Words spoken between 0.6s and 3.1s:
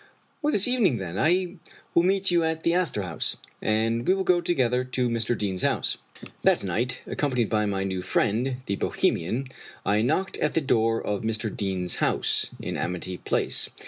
evening, then, I will meet you at the Astor